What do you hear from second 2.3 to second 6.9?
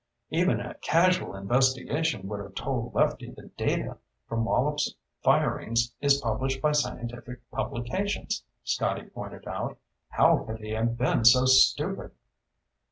have told Lefty the data from Wallops firings is published by